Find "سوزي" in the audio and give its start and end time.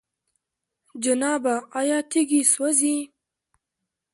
2.53-2.97